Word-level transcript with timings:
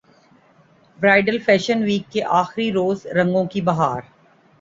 bridal 0.99 1.37
fashion 1.39 1.83
week 1.83 2.11
کے 2.11 2.23
اخری 2.31 2.71
روز 2.71 3.05
رنگوں 3.15 3.45
کی 3.45 3.61
بہار 3.61 4.01